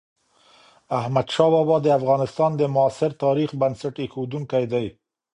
احمدشاه 0.99 1.49
بابا 1.53 1.77
د 1.81 1.87
افغانستان 1.99 2.51
د 2.57 2.61
معاصر 2.75 3.11
تاريخ 3.23 3.49
بنسټ 3.61 3.95
اېښودونکی 4.03 4.65
دی. 4.73 4.87